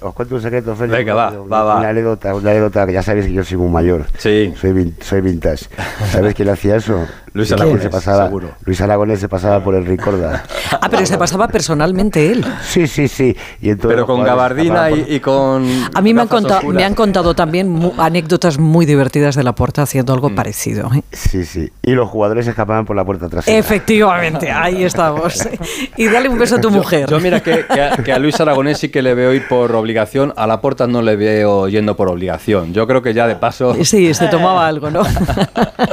os 0.00 0.14
cuento, 0.14 0.34
un 0.34 0.42
secreto, 0.42 0.74
Félix. 0.76 0.98
Venga, 0.98 1.14
va, 1.14 1.30
va, 1.30 1.62
va. 1.62 1.78
Una 1.78 1.88
anécdota, 1.88 2.34
una 2.34 2.50
anécdota 2.50 2.86
que 2.86 2.92
ya 2.92 3.02
sabéis 3.02 3.26
que 3.26 3.32
yo 3.32 3.44
soy 3.44 3.56
muy 3.56 3.70
mayor. 3.70 4.06
Sí. 4.18 4.52
Soy, 4.60 4.94
soy 5.00 5.20
vintage. 5.20 5.66
¿Sabes 6.10 6.34
quién 6.34 6.48
hacía 6.48 6.76
eso? 6.76 7.06
Luis 7.34 7.50
Aragonés, 7.50 7.82
se 7.82 7.88
pasaba, 7.88 8.24
seguro. 8.26 8.50
Luis 8.66 8.80
Aragonés 8.82 9.20
se 9.20 9.28
pasaba 9.28 9.64
por 9.64 9.74
el 9.74 9.86
Ricorda. 9.86 10.44
Ah, 10.70 10.88
pero 10.90 11.06
se 11.06 11.16
pasaba 11.16 11.48
personalmente 11.48 12.30
él. 12.30 12.44
Sí, 12.62 12.86
sí, 12.86 13.08
sí. 13.08 13.34
Y 13.62 13.74
pero 13.74 14.06
con 14.06 14.22
gabardina 14.22 14.90
y, 14.90 15.18
con... 15.20 15.66
A 15.94 16.00
mí 16.02 16.12
me 16.12 16.22
han, 16.22 16.28
contado, 16.28 16.68
me 16.68 16.84
han 16.84 16.94
contado 16.94 17.34
también 17.34 17.92
anécdotas 17.96 18.58
muy 18.58 18.84
divertidas 18.84 19.34
de 19.34 19.44
la 19.44 19.54
puerta 19.54 19.82
haciendo 19.82 20.12
algo 20.12 20.28
mm. 20.28 20.34
parecido. 20.34 20.90
¿eh? 20.94 21.02
Sí, 21.12 21.44
sí. 21.44 21.70
Y 21.82 21.92
los 21.92 22.10
jugadores 22.10 22.46
escapaban 22.46 22.84
por 22.84 22.96
la 22.96 23.04
puerta 23.04 23.28
trasera. 23.28 23.56
Efectivamente, 23.56 24.50
ahí 24.50 24.84
estamos. 24.84 25.48
y 25.96 26.08
dale 26.08 26.28
un 26.28 26.38
beso 26.38 26.56
a 26.56 26.60
tu 26.60 26.70
mujer. 26.70 27.08
Yo, 27.08 27.18
mira 27.18 27.40
que, 27.40 27.64
a, 28.12 28.18
Luis 28.18 28.38
Aragonés 28.40 28.78
sí 28.78 28.90
que 28.90 29.00
le 29.00 29.14
veo 29.14 29.32
ir 29.32 29.48
por 29.48 29.61
obligación, 29.70 30.32
a 30.36 30.46
la 30.46 30.60
puerta 30.60 30.86
no 30.86 31.02
le 31.02 31.16
veo 31.16 31.68
yendo 31.68 31.94
por 31.96 32.08
obligación. 32.08 32.72
Yo 32.72 32.86
creo 32.86 33.02
que 33.02 33.14
ya 33.14 33.26
de 33.26 33.36
paso... 33.36 33.76
Sí, 33.84 34.14
se 34.14 34.28
tomaba 34.28 34.66
algo, 34.66 34.90
¿no? 34.90 35.02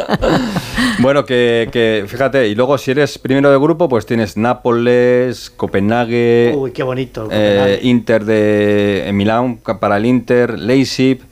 bueno, 0.99 1.25
que, 1.25 2.05
fíjate, 2.07 2.47
y 2.47 2.55
luego 2.55 2.77
si 2.77 2.91
eres 2.91 3.17
primero 3.17 3.51
de 3.51 3.57
grupo, 3.57 3.89
pues 3.89 4.05
tienes 4.05 4.37
Nápoles, 4.37 5.49
Copenhague. 5.49 6.53
Uy, 6.55 6.71
qué 6.71 6.83
bonito. 6.83 7.27
Eh, 7.29 7.79
Inter 7.83 8.23
de 8.23 9.09
Milán 9.13 9.59
para 9.79 9.97
el 9.97 10.05
Inter, 10.05 10.57
Leipzig. 10.57 11.28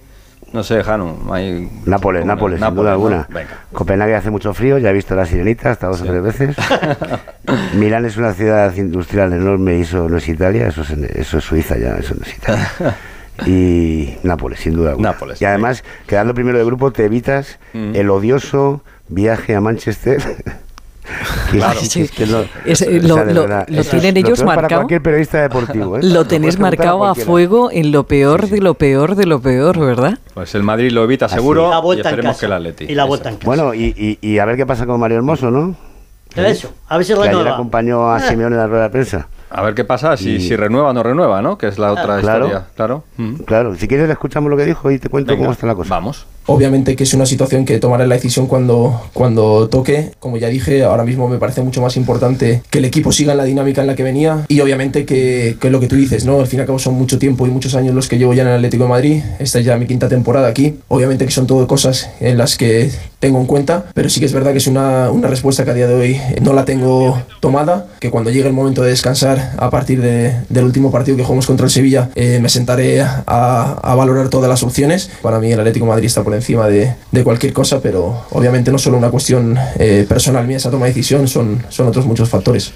No 0.57 0.63
sé, 0.63 0.83
Jano. 0.83 1.19
Hay... 1.31 1.69
Nápoles, 1.85 2.25
Nápoles, 2.25 2.59
sin 2.59 2.73
duda 2.73 2.93
alguna. 2.93 3.27
Copenhague 3.73 4.15
hace 4.15 4.31
mucho 4.31 4.55
frío, 4.55 4.79
ya 4.79 4.89
he 4.89 4.93
visto 4.93 5.13
la 5.13 5.27
sirenita 5.27 5.69
hasta 5.69 5.85
dos 5.85 6.01
o 6.01 6.05
tres 6.05 6.23
veces. 6.23 6.55
Milán 7.75 8.05
es 8.05 8.17
una 8.17 8.33
ciudad 8.33 8.75
industrial 8.75 9.33
enorme 9.33 9.77
y 9.77 9.81
eso 9.81 10.09
no 10.09 10.17
es 10.17 10.27
Italia, 10.27 10.69
eso 10.69 10.81
es, 10.81 10.89
eso 10.89 11.37
es 11.37 11.43
Suiza 11.43 11.77
ya, 11.77 11.95
eso 11.97 12.15
no 12.15 12.25
es 12.25 12.35
Italia. 12.35 12.71
y 13.45 14.17
Nápoles, 14.23 14.61
sin 14.61 14.73
duda 14.73 14.89
alguna. 14.89 15.11
Nápoles, 15.11 15.39
y 15.39 15.45
además, 15.45 15.83
quedando 16.07 16.33
primero 16.33 16.57
de 16.57 16.65
grupo, 16.65 16.91
te 16.91 17.05
evitas 17.05 17.59
mm. 17.73 17.95
el 17.95 18.09
odioso 18.09 18.81
viaje 19.09 19.55
a 19.55 19.61
Manchester. 19.61 20.23
Claro, 21.51 21.79
lo, 23.67 23.83
tienen 23.83 24.17
ellos 24.17 24.43
marcado. 24.43 24.67
Para 24.67 24.75
cualquier 24.75 25.01
periodista 25.01 25.41
deportivo. 25.41 25.97
¿eh? 25.97 26.01
Lo 26.03 26.25
tenéis 26.25 26.59
marcado 26.59 27.05
a, 27.05 27.15
fuego 27.15 27.71
en 27.71 27.91
lo 27.91 28.03
peor 28.03 28.47
de 28.49 28.59
lo 28.59 28.73
peor 28.73 29.15
de 29.15 29.25
lo 29.25 29.39
peor, 29.39 29.79
¿verdad? 29.79 30.19
Pues 30.33 30.53
el 30.55 30.63
Madrid 30.63 30.91
lo 30.91 31.03
evita 31.03 31.29
seguro 31.29 31.71
y, 31.93 31.99
esperemos 31.99 32.37
que 32.37 32.45
el 32.45 32.53
Atleti. 32.53 32.85
Y 32.85 32.95
la 32.95 33.05
vuelta 33.05 33.29
en 33.29 33.37
casa. 33.37 33.45
Bueno, 33.45 33.73
y, 33.73 34.17
y, 34.21 34.39
a 34.39 34.45
ver 34.45 34.57
qué 34.57 34.65
pasa 34.65 34.85
con 34.85 34.99
Mario 34.99 35.17
Hermoso, 35.17 35.49
¿no? 35.49 35.75
Eso, 36.35 36.73
a 36.87 36.97
ver 36.97 37.05
si 37.05 37.13
renueva. 37.13 37.31
Que 37.31 37.39
ayer 37.39 37.53
acompañó 37.53 38.11
a 38.11 38.19
Simeone 38.19 38.55
en 38.55 38.61
la 38.61 38.67
rueda 38.67 38.83
de 38.83 38.89
prensa. 38.89 39.27
A 39.49 39.61
ver 39.61 39.75
qué 39.75 39.83
pasa, 39.85 40.17
si, 40.17 40.39
si 40.39 40.55
renueva 40.55 40.89
o 40.89 40.93
no 40.93 41.03
renueva, 41.03 41.41
¿no? 41.41 41.57
Que 41.57 41.67
es 41.67 41.79
la 41.79 41.91
otra 41.91 42.19
historia, 42.19 42.67
claro. 42.75 43.03
Claro, 43.45 43.75
si 43.75 43.87
quieres 43.87 44.09
escuchamos 44.09 44.49
lo 44.49 44.57
que 44.57 44.65
dijo 44.65 44.91
y 44.91 44.99
te 44.99 45.09
cuento 45.09 45.37
cómo 45.37 45.51
está 45.51 45.67
la 45.67 45.75
cosa. 45.75 45.95
Vamos. 45.95 46.25
Obviamente 46.49 46.95
que 46.95 47.03
es 47.03 47.13
una 47.13 47.25
situación 47.25 47.65
que 47.65 47.77
tomaré 47.77 48.07
la 48.07 48.15
decisión 48.15 48.47
cuando, 48.47 49.01
cuando 49.13 49.67
toque. 49.67 50.11
Como 50.19 50.37
ya 50.37 50.47
dije, 50.47 50.83
ahora 50.83 51.03
mismo 51.03 51.27
me 51.27 51.37
parece 51.37 51.61
mucho 51.61 51.81
más 51.81 51.97
importante 51.97 52.61
que 52.69 52.77
el 52.77 52.85
equipo 52.85 53.11
siga 53.11 53.33
en 53.33 53.37
la 53.37 53.43
dinámica 53.43 53.81
en 53.81 53.87
la 53.87 53.95
que 53.95 54.03
venía 54.03 54.45
y 54.47 54.61
obviamente 54.61 55.05
que, 55.05 55.57
que 55.59 55.69
lo 55.69 55.81
que 55.81 55.87
tú 55.87 55.97
dices, 55.97 56.23
¿no? 56.25 56.39
Al 56.39 56.47
fin 56.47 56.59
y 56.59 56.61
al 56.61 56.65
cabo 56.65 56.79
son 56.79 56.93
mucho 56.93 57.19
tiempo 57.19 57.45
y 57.45 57.49
muchos 57.49 57.75
años 57.75 57.93
los 57.93 58.07
que 58.07 58.17
llevo 58.17 58.33
ya 58.33 58.43
en 58.43 58.49
el 58.49 58.55
Atlético 58.55 58.83
de 58.83 58.89
Madrid. 58.89 59.23
Esta 59.39 59.59
es 59.59 59.65
ya 59.65 59.75
mi 59.77 59.87
quinta 59.87 60.07
temporada 60.07 60.47
aquí. 60.47 60.79
Obviamente 60.87 61.25
que 61.25 61.31
son 61.31 61.47
todo 61.47 61.67
cosas 61.67 62.09
en 62.21 62.37
las 62.37 62.55
que 62.55 62.91
tengo 63.19 63.39
en 63.41 63.45
cuenta, 63.45 63.85
pero 63.93 64.09
sí 64.09 64.19
que 64.21 64.27
es 64.27 64.33
verdad 64.33 64.51
que 64.51 64.59
es 64.59 64.67
una, 64.67 65.09
una 65.11 65.27
respuesta 65.27 65.65
que 65.65 65.71
a 65.71 65.73
día 65.73 65.87
de 65.87 65.95
hoy 65.95 66.21
no 66.41 66.53
la 66.53 66.63
tengo 66.65 67.21
tomada, 67.41 67.87
que 67.99 68.09
cuando 68.09 68.29
llegue 68.29 68.47
el 68.47 68.53
momento 68.53 68.83
de 68.83 68.91
descansar 68.91 69.36
a 69.57 69.69
partir 69.69 70.01
de, 70.01 70.35
del 70.49 70.65
último 70.65 70.91
partido 70.91 71.17
que 71.17 71.23
jugamos 71.23 71.45
contra 71.45 71.65
el 71.65 71.71
Sevilla, 71.71 72.09
eh, 72.15 72.39
me 72.41 72.49
sentaré 72.49 73.01
a, 73.01 73.23
a, 73.25 73.95
valorar 73.95 74.29
todas 74.29 74.49
las 74.49 74.63
opciones. 74.63 75.11
Para 75.21 75.39
mí 75.39 75.51
el 75.51 75.59
Atlético 75.59 75.85
de 75.85 75.91
Madrid 75.91 76.05
está 76.05 76.23
por 76.23 76.33
encima 76.33 76.67
de, 76.67 76.95
de 77.11 77.23
cualquier 77.23 77.53
cosa, 77.53 77.81
pero 77.81 78.25
obviamente 78.31 78.71
no 78.71 78.77
solo 78.77 78.97
una 78.97 79.09
cuestión 79.09 79.57
eh, 79.77 80.05
personal 80.07 80.47
mía 80.47 80.57
esa 80.57 80.71
toma 80.71 80.85
de 80.85 80.91
decisión, 80.91 81.27
son, 81.27 81.63
son 81.69 81.87
otros 81.87 82.05
muchos 82.05 82.29
factores. 82.29 82.73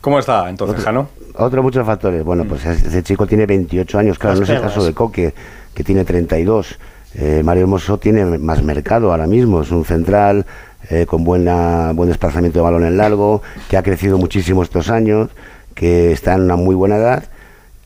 ¿Cómo 0.00 0.18
está 0.18 0.48
entonces, 0.48 0.82
Jano? 0.82 1.08
Otros 1.34 1.62
muchos 1.62 1.84
factores. 1.84 2.24
Bueno, 2.24 2.44
pues 2.44 2.64
ese 2.64 3.02
chico 3.02 3.26
tiene 3.26 3.46
28 3.46 3.98
años, 3.98 4.18
claro, 4.18 4.36
no 4.36 4.44
es 4.44 4.50
el 4.50 4.60
caso 4.60 4.84
de 4.84 4.92
Coque, 4.92 5.34
que 5.74 5.84
tiene 5.84 6.04
32. 6.04 6.78
Eh, 7.14 7.42
Mario 7.44 7.62
Hermoso 7.62 7.98
tiene 7.98 8.24
más 8.24 8.62
mercado 8.62 9.10
ahora 9.10 9.26
mismo, 9.26 9.62
es 9.62 9.70
un 9.70 9.84
central 9.84 10.44
eh, 10.90 11.06
con 11.06 11.24
buena, 11.24 11.92
buen 11.92 12.08
desplazamiento 12.08 12.58
de 12.58 12.62
balón 12.62 12.84
en 12.84 12.96
largo, 12.96 13.42
que 13.68 13.76
ha 13.76 13.82
crecido 13.82 14.18
muchísimo 14.18 14.62
estos 14.62 14.90
años, 14.90 15.30
que 15.78 16.10
está 16.10 16.34
en 16.34 16.42
una 16.42 16.56
muy 16.56 16.74
buena 16.74 16.96
edad 16.96 17.24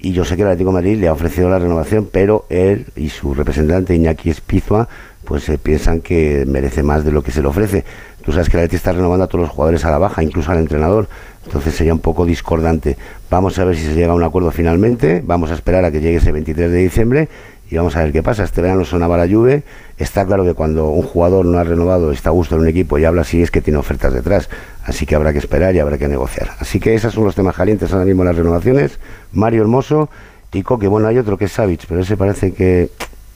y 0.03 0.13
yo 0.13 0.25
sé 0.25 0.37
que 0.37 0.43
el 0.43 0.49
Atlético 0.49 0.71
de 0.71 0.75
Madrid 0.75 0.99
le 0.99 1.09
ha 1.09 1.13
ofrecido 1.13 1.49
la 1.49 1.61
renovación, 1.61 2.09
pero 2.11 2.45
él 2.51 2.87
y 2.97 3.09
su 3.09 3.35
representante 3.35 3.95
Iñaki 3.95 4.31
Espizua 4.31 4.89
pues 5.25 5.49
eh, 5.49 5.59
piensan 5.59 6.01
que 6.01 6.45
merece 6.47 6.83
más 6.83 7.05
de 7.05 7.13
lo 7.13 7.23
que 7.23 7.31
se 7.31 7.41
le 7.41 7.49
ofrece. 7.49 7.85
Tú 8.25 8.33
sabes 8.33 8.49
que 8.49 8.57
el 8.57 8.65
Atlético 8.65 8.79
está 8.79 8.93
renovando 8.93 9.25
a 9.25 9.29
todos 9.29 9.43
los 9.43 9.51
jugadores 9.51 9.85
a 9.85 9.91
la 9.91 9.99
baja, 9.99 10.23
incluso 10.23 10.51
al 10.51 10.59
entrenador, 10.59 11.09
entonces 11.45 11.75
sería 11.75 11.95
un 11.95 12.01
poco 12.01 12.27
discordante. 12.27 12.97
Vamos 13.31 13.59
a 13.59 13.65
ver 13.65 13.77
si 13.77 13.85
se 13.85 13.95
llega 13.95 14.13
a 14.13 14.17
un 14.17 14.25
acuerdo 14.25 14.51
finalmente, 14.51 15.23
vamos 15.25 15.51
a 15.53 15.55
esperar 15.55 15.85
a 15.85 15.93
que 15.93 16.01
llegue 16.01 16.17
ese 16.17 16.33
23 16.33 16.71
de 16.71 16.79
diciembre 16.79 17.29
y 17.73 17.77
vamos 17.77 17.97
a 17.97 18.03
ver 18.03 18.13
qué 18.13 18.23
pasa. 18.23 18.45
Este 18.45 18.61
verano 18.61 18.85
sonaba 18.85 19.17
la 19.17 19.25
lluvia. 19.25 19.63
Está 19.97 20.27
claro 20.27 20.45
que 20.45 20.53
cuando 20.53 20.89
un 20.89 21.05
jugador 21.05 21.47
no 21.47 21.59
ha 21.59 21.65
renovado, 21.65 22.13
está 22.13 22.29
a 22.29 22.33
gusto 22.33 22.57
en 22.57 22.61
un 22.61 22.69
equipo 22.69 22.99
y 22.99 23.07
habla 23.07 23.23
así, 23.23 23.41
es 23.41 23.51
que 23.51 23.63
tiene 23.63 23.79
ofertas 23.79 24.13
detrás. 24.13 24.51
Así 24.85 25.07
que 25.07 25.15
habrá 25.15 25.33
que 25.33 25.39
esperar 25.39 25.75
y 25.75 25.79
habrá 25.79 25.97
que 25.97 26.07
negociar. 26.07 26.51
Así 26.59 26.81
que 26.81 26.95
esos 26.95 27.15
son 27.15 27.25
los 27.25 27.35
temas 27.35 27.57
calientes 27.57 27.91
ahora 27.93 28.05
mismo 28.05 28.25
las 28.25 28.37
renovaciones. 28.37 28.99
Mario 29.33 29.63
Hermoso 29.63 30.09
y 30.53 30.63
Coque. 30.63 30.89
Bueno, 30.89 31.09
hay 31.09 31.19
otro 31.19 31.37
que 31.37 31.47
es 31.47 31.53
Savic, 31.53 31.87
pero 31.87 32.01
ese 32.01 32.17
parece 32.17 32.53
que 32.53 32.91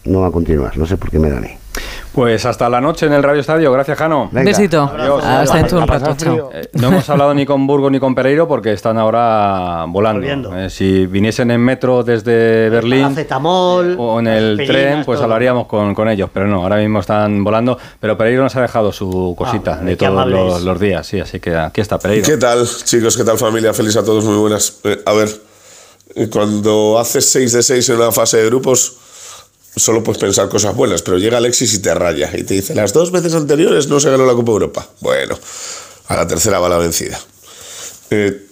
no 0.05 0.21
va 0.21 0.29
a 0.29 0.31
continuar. 0.31 0.77
No 0.77 0.87
sé 0.87 0.97
por 0.97 1.11
qué 1.11 1.19
me 1.19 1.31
da 1.31 1.39
a 1.39 1.41
mí. 1.41 1.51
Pues 2.13 2.47
hasta 2.47 2.71
la 2.71 2.81
noche 2.81 3.05
en 3.05 3.13
el 3.13 3.23
Radio 3.23 3.43
Estadio. 3.43 3.71
Gracias, 3.71 3.99
Jano. 3.99 4.31
Un 4.33 4.45
besito. 4.45 4.91
Hasta 5.23 5.57
dentro 5.57 5.79
un 5.79 5.87
rato. 5.87 6.51
Eh, 6.51 6.69
no 6.73 6.89
hemos 6.89 7.11
hablado 7.11 7.35
ni 7.35 7.45
con 7.45 7.67
Burgos 7.67 7.93
ni 7.93 8.01
con 8.01 8.15
Pereiro 8.15 8.49
porque 8.49 8.73
están 8.73 8.97
ahora 8.97 9.85
volando. 9.87 10.57
Eh, 10.57 10.71
si 10.71 11.05
viniesen 11.07 11.51
en 11.51 11.61
metro 11.61 12.03
desde 12.03 12.71
Berlín 12.71 13.15
o 13.99 14.19
en 14.19 14.27
el 14.29 14.63
tren, 14.67 15.05
pues 15.05 15.21
hablaríamos 15.21 15.67
con, 15.67 15.95
con, 15.95 16.09
ellos. 16.09 16.31
Pero 16.33 16.47
no, 16.47 16.63
ahora 16.63 16.77
mismo 16.77 17.01
están 17.01 17.45
volando. 17.45 17.79
Pero 18.01 18.17
Pereiro 18.17 18.43
nos 18.43 18.57
ha 18.57 18.63
dejado 18.63 18.93
su 18.93 19.35
cosita 19.37 19.79
ah, 19.79 19.85
de 19.85 19.97
todos 19.97 20.27
los, 20.27 20.63
los, 20.63 20.81
días. 20.81 21.07
Sí, 21.07 21.21
así 21.21 21.39
que 21.39 21.55
aquí 21.55 21.83
está 21.83 21.99
Pereiro. 21.99 22.25
¿Qué 22.25 22.39
tal, 22.39 22.67
chicos? 22.67 23.15
¿Qué 23.15 23.25
tal, 23.25 23.37
familia? 23.37 23.75
Feliz 23.75 23.95
a 23.95 24.03
todos, 24.03 24.25
muy 24.25 24.37
buenas. 24.37 24.81
Eh, 24.85 25.03
a 25.05 25.13
ver, 25.13 25.29
cuando 26.31 26.99
haces 26.99 27.27
6 27.31 27.53
de 27.53 27.63
6 27.63 27.89
en 27.91 27.97
una 27.97 28.13
fase 28.13 28.39
de 28.39 28.47
grupos 28.47 28.95
solo 29.77 30.03
puedes 30.03 30.21
pensar 30.21 30.49
cosas 30.49 30.75
buenas, 30.75 31.03
pero 31.03 31.19
llega 31.19 31.37
Alexis 31.37 31.75
y 31.75 31.79
te 31.81 31.95
raya 31.95 32.31
y 32.35 32.43
te 32.45 32.55
dice, 32.55 32.75
las 32.75 32.93
dos 32.93 33.13
veces 33.13 33.35
anteriores 33.35 33.89
no 33.89 34.01
se 34.01 34.11
ganó 34.11 34.25
la 34.25 34.33
Copa 34.33 34.53
Europa. 34.53 34.89
Bueno, 35.01 35.39
a 36.09 36.17
la 36.17 36.27
tercera 36.27 36.59
va 36.59 36.69
la 36.69 36.79
vencida. 36.79 37.21
Eh, 38.11 38.47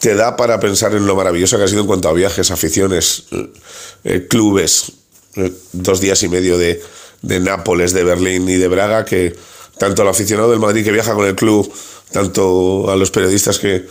te 0.00 0.14
da 0.14 0.36
para 0.36 0.58
pensar 0.58 0.94
en 0.94 1.06
lo 1.06 1.14
maravilloso 1.14 1.58
que 1.58 1.64
ha 1.64 1.68
sido 1.68 1.82
en 1.82 1.86
cuanto 1.86 2.08
a 2.08 2.12
viajes, 2.12 2.50
aficiones, 2.50 3.24
eh, 3.30 3.52
eh, 4.04 4.26
clubes, 4.28 4.92
dos 5.72 6.00
días 6.00 6.22
y 6.22 6.28
medio 6.28 6.58
de, 6.58 6.82
de, 7.20 7.40
Nápoles, 7.40 7.92
de 7.92 8.04
Berlín 8.04 8.48
y 8.48 8.56
de 8.56 8.68
Braga, 8.68 9.04
que 9.04 9.36
tanto 9.78 10.02
al 10.02 10.08
aficionado 10.08 10.50
del 10.50 10.60
Madrid 10.60 10.84
que 10.84 10.92
viaja 10.92 11.14
con 11.14 11.26
el 11.26 11.34
club, 11.34 11.72
tanto 12.10 12.90
a 12.90 12.96
los 12.96 13.10
periodistas 13.10 13.58
que, 13.58 13.86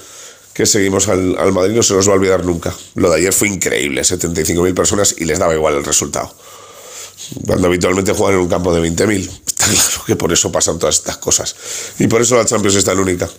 que 0.54 0.66
seguimos 0.66 1.08
al, 1.08 1.38
al 1.38 1.52
Madrid 1.52 1.76
no 1.76 1.84
se 1.84 1.94
nos 1.94 2.08
va 2.08 2.14
a 2.14 2.16
olvidar 2.16 2.46
nunca. 2.46 2.76
Lo 2.96 3.10
de 3.10 3.18
ayer 3.18 3.34
fue 3.34 3.48
increíble, 3.48 4.02
75.000 4.02 4.74
personas 4.74 5.16
y 5.18 5.26
les 5.26 5.40
daba 5.40 5.54
igual 5.54 5.76
el 5.76 5.84
resultado 5.84 6.34
cuando 7.46 7.68
habitualmente 7.68 8.14
juegan 8.14 8.36
en 8.36 8.42
un 8.42 8.50
campo 8.50 8.74
de 8.74 8.82
20.000. 8.90 9.30
Está 9.46 9.66
claro 9.72 10.04
que 10.06 10.16
por 10.16 10.32
eso 10.34 10.52
pasan 10.52 10.80
todas 10.80 10.96
estas 10.96 11.18
cosas. 11.18 11.56
Y 12.00 12.08
por 12.08 12.22
eso 12.22 12.36
la 12.36 12.46
Champions 12.46 12.76
es 12.76 12.86
tan 12.86 13.00
única. 13.00 13.30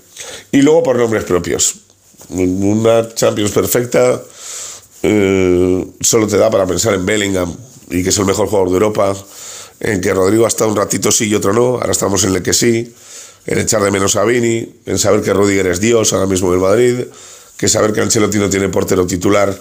Y 0.51 0.63
luego 0.63 0.83
por 0.83 0.97
nombres 0.97 1.25
propios. 1.25 1.75
Una 2.29 3.13
Champions 3.15 3.51
perfecta 3.51 4.23
eh, 5.03 5.87
solo 6.01 6.27
te 6.27 6.39
da 6.39 6.51
para 6.51 6.67
pensar 6.67 6.95
en 6.95 7.05
Bellingham 7.05 7.55
y 7.91 8.03
que 8.03 8.11
es 8.11 8.19
el 8.19 8.25
mejor 8.25 8.49
jugador 8.49 8.69
de 8.69 8.75
Europa, 8.75 9.15
en 9.81 10.01
que 10.01 10.15
Rodrigo 10.15 10.45
ha 10.45 10.49
estado 10.49 10.71
un 10.71 10.77
ratito 10.77 11.11
sí 11.11 11.27
y 11.27 11.35
otro 11.35 11.53
no, 11.53 11.75
ahora 11.75 11.91
estamos 11.91 12.25
en 12.25 12.35
el 12.35 12.43
que 12.43 12.55
sí, 12.55 12.95
en 13.47 13.59
echar 13.59 13.83
de 13.83 13.91
menos 13.91 14.17
a 14.17 14.25
Vini, 14.25 14.81
en 14.87 14.99
saber 14.99 15.23
que 15.23 15.33
Rudiger 15.33 15.67
es 15.67 15.81
Dios 15.81 16.13
ahora 16.13 16.27
mismo 16.27 16.53
en 16.53 16.61
Madrid, 16.61 17.05
que 17.57 17.69
saber 17.69 17.93
que 17.93 18.01
Ancelotti 18.01 18.39
no 18.39 18.51
tiene 18.51 18.69
portero 18.69 19.07
titular 19.07 19.57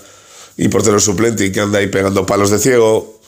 y 0.57 0.67
portero 0.67 0.99
suplente 0.99 1.45
y 1.45 1.51
que 1.51 1.59
anda 1.59 1.79
ahí 1.79 1.87
pegando 1.87 2.25
palos 2.25 2.49
de 2.49 2.59
ciego, 2.59 3.19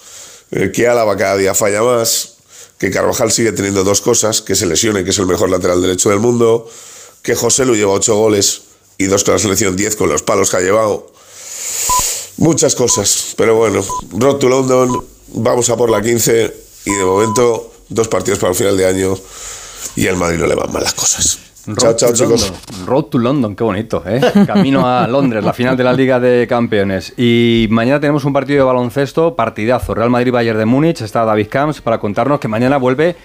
eh, 0.51 0.72
que 0.74 0.88
Álava 0.88 1.17
cada 1.17 1.38
día 1.38 1.55
falla 1.55 1.81
más, 1.81 2.36
que 2.77 2.91
Carvajal 2.91 3.31
sigue 3.31 3.51
teniendo 3.51 3.83
dos 3.83 4.01
cosas, 4.01 4.41
que 4.41 4.55
se 4.55 4.65
lesione, 4.65 5.03
que 5.03 5.12
es 5.12 5.17
el 5.17 5.25
mejor 5.25 5.50
lateral 5.50 5.81
derecho 5.81 6.10
del 6.10 6.19
mundo, 6.19 6.69
que 7.22 7.36
José 7.36 7.65
lo 7.65 7.74
lleva 7.74 7.93
ocho 7.93 8.15
goles 8.15 8.63
y 8.98 9.05
dos 9.05 9.24
con 9.24 9.33
la 9.33 9.39
selección 9.39 9.75
diez 9.75 9.95
con 9.95 10.10
los 10.10 10.22
palos 10.22 10.51
que 10.51 10.57
ha 10.57 10.62
llevado. 10.62 11.12
Muchas 12.38 12.75
cosas, 12.75 13.33
pero 13.38 13.55
bueno, 13.55 13.83
Road 14.12 14.36
to 14.36 14.50
London, 14.50 15.05
vamos 15.29 15.69
a 15.69 15.77
por 15.77 15.89
la 15.89 16.01
15 16.01 16.53
y 16.86 16.91
de 16.91 17.05
momento 17.05 17.72
dos 17.89 18.07
partidos 18.07 18.39
para 18.39 18.51
el 18.51 18.57
final 18.57 18.75
de 18.75 18.86
año 18.86 19.17
y 19.96 20.08
al 20.08 20.18
Madrid 20.18 20.40
no 20.40 20.48
le 20.48 20.56
van 20.56 20.72
mal 20.72 20.84
las 20.84 20.94
cosas. 20.94 21.40
Road 21.66 21.78
chao, 21.78 21.94
chao, 21.94 22.13
chicos. 22.13 22.54
Road 22.86 23.06
to 23.06 23.18
London, 23.18 23.56
qué 23.56 23.63
bonito, 23.63 24.04
¿eh? 24.06 24.20
Camino 24.48 24.86
a 24.86 25.08
Londres, 25.08 25.46
la 25.46 25.54
final 25.54 25.78
de 25.78 25.84
la 25.86 25.94
Liga 25.94 26.20
de 26.20 26.46
Campeones. 26.46 27.13
Y 27.18 27.68
mañana 27.70 28.02
tenemos 28.02 28.25
un 28.25 28.34
partido 28.34 28.60
de 28.60 28.66
baloncesto, 28.66 29.36
partidazo. 29.36 29.94
Real 29.94 30.10
Madrid-Bayern 30.10 30.60
de 30.60 30.66
Múnich. 30.66 31.02
Está 31.02 31.24
David 31.24 31.48
Camps 31.50 31.80
para 31.80 32.00
contarnos 32.00 32.42
que 32.42 32.50
mañana 32.50 32.75
vuelve 32.78 33.16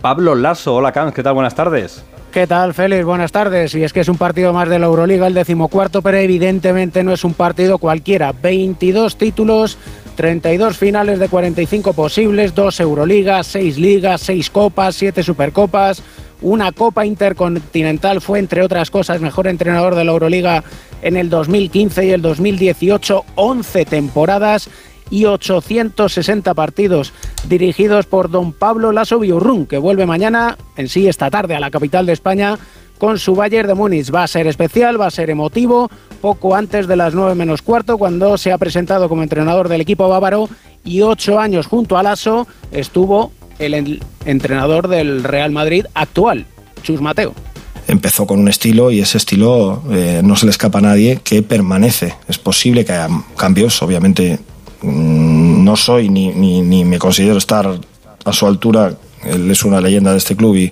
Pablo 0.00 0.36
Lasso. 0.36 0.76
Hola 0.76 0.92
Camps, 0.92 1.12
¿qué 1.12 1.24
tal? 1.24 1.34
Buenas 1.34 1.56
tardes. 1.56 2.04
¿Qué 2.32 2.46
tal, 2.46 2.72
Félix? 2.74 3.04
Buenas 3.04 3.32
tardes. 3.32 3.74
Y 3.74 3.82
es 3.82 3.92
que 3.92 4.00
es 4.00 4.08
un 4.08 4.16
partido 4.16 4.52
más 4.52 4.68
de 4.68 4.78
la 4.78 4.86
Euroliga, 4.86 5.26
el 5.26 5.34
decimocuarto, 5.34 6.02
pero 6.02 6.18
evidentemente 6.18 7.02
no 7.02 7.12
es 7.12 7.24
un 7.24 7.34
partido 7.34 7.78
cualquiera. 7.78 8.32
22 8.32 9.16
títulos, 9.16 9.78
32 10.18 10.76
finales 10.76 11.20
de 11.20 11.28
45 11.28 11.92
posibles, 11.92 12.52
2 12.52 12.80
Euroligas, 12.80 13.46
6 13.46 13.78
ligas, 13.78 14.20
6 14.22 14.50
copas, 14.50 14.96
7 14.96 15.22
supercopas 15.22 16.02
una 16.42 16.72
Copa 16.72 17.06
Intercontinental, 17.06 18.20
fue 18.20 18.40
entre 18.40 18.62
otras 18.62 18.90
cosas 18.90 19.20
mejor 19.20 19.46
entrenador 19.46 19.94
de 19.94 20.04
la 20.04 20.10
Euroliga 20.10 20.64
en 21.02 21.16
el 21.16 21.30
2015 21.30 22.06
y 22.06 22.10
el 22.10 22.20
2018, 22.20 23.24
11 23.36 23.84
temporadas 23.84 24.68
y 25.08 25.26
860 25.26 26.52
partidos 26.52 27.12
dirigidos 27.48 28.06
por 28.06 28.28
don 28.28 28.52
Pablo 28.52 28.90
Lasso 28.90 29.20
Biurrun, 29.20 29.66
que 29.66 29.78
vuelve 29.78 30.04
mañana, 30.04 30.58
en 30.76 30.88
sí 30.88 31.06
esta 31.06 31.30
tarde, 31.30 31.54
a 31.54 31.60
la 31.60 31.70
capital 31.70 32.06
de 32.06 32.12
España 32.12 32.58
con 32.98 33.20
su 33.20 33.36
Bayern 33.36 33.68
de 33.68 33.74
Múnich. 33.74 34.12
Va 34.12 34.24
a 34.24 34.28
ser 34.28 34.48
especial, 34.48 35.00
va 35.00 35.06
a 35.06 35.12
ser 35.12 35.30
emotivo, 35.30 35.88
poco 36.20 36.54
antes 36.54 36.86
de 36.86 36.96
las 36.96 37.14
9 37.14 37.34
menos 37.34 37.62
cuarto, 37.62 37.98
cuando 37.98 38.36
se 38.38 38.52
ha 38.52 38.58
presentado 38.58 39.08
como 39.08 39.22
entrenador 39.22 39.68
del 39.68 39.80
equipo 39.80 40.08
bávaro 40.08 40.48
y 40.84 41.02
ocho 41.02 41.38
años 41.38 41.66
junto 41.66 41.96
a 41.96 42.02
Lasso 42.02 42.46
estuvo 42.70 43.32
el 43.58 44.00
entrenador 44.24 44.88
del 44.88 45.24
Real 45.24 45.50
Madrid 45.50 45.86
actual, 45.94 46.46
Chus 46.82 47.00
Mateo 47.00 47.34
empezó 47.88 48.26
con 48.26 48.38
un 48.38 48.48
estilo 48.48 48.90
y 48.90 49.00
ese 49.00 49.16
estilo 49.16 49.82
eh, 49.90 50.20
no 50.22 50.36
se 50.36 50.44
le 50.44 50.50
escapa 50.50 50.78
a 50.78 50.82
nadie 50.82 51.20
que 51.24 51.42
permanece. 51.42 52.14
Es 52.28 52.38
posible 52.38 52.84
que 52.84 52.92
haya 52.92 53.08
cambios, 53.36 53.82
obviamente 53.82 54.38
mm, 54.82 55.64
no 55.64 55.74
soy 55.74 56.10
ni, 56.10 56.28
ni, 56.28 56.84
me 56.84 56.98
considero 56.98 57.38
estar 57.38 57.80
a 58.24 58.32
su 58.32 58.46
altura. 58.46 58.94
Él 59.24 59.50
es 59.50 59.64
una 59.64 59.80
leyenda 59.80 60.12
de 60.12 60.18
este 60.18 60.36
club 60.36 60.54
y, 60.56 60.70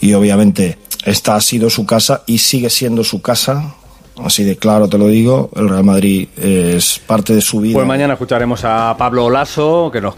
y 0.00 0.12
obviamente 0.12 0.78
esta 1.04 1.36
ha 1.36 1.40
sido 1.40 1.70
su 1.70 1.86
casa 1.86 2.22
y 2.26 2.38
sigue 2.38 2.70
siendo 2.70 3.04
su 3.04 3.22
casa 3.22 3.76
Así 4.24 4.44
de 4.44 4.56
claro 4.56 4.88
te 4.88 4.98
lo 4.98 5.08
digo, 5.08 5.50
el 5.54 5.68
Real 5.68 5.84
Madrid 5.84 6.28
es 6.36 7.00
parte 7.06 7.34
de 7.34 7.40
su 7.40 7.60
vida. 7.60 7.74
Pues 7.74 7.86
mañana 7.86 8.14
escucharemos 8.14 8.64
a 8.64 8.96
Pablo 8.98 9.30
Lasso, 9.30 9.90
que 9.92 10.00
nos, 10.00 10.14